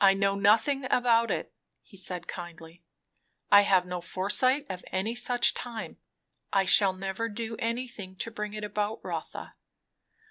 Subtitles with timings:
[0.00, 1.52] "I know nothing about it,"
[1.82, 2.82] he said kindly.
[3.52, 5.98] "I have no foresight of any such time.
[6.54, 9.52] I shall never do anything to bring it about, Rotha.